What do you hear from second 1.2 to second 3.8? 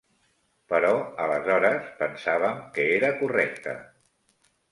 aleshores, pensàvem que era correcte.